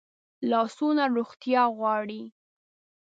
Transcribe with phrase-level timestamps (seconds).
[0.49, 2.23] لاسونه روغتیا غواړي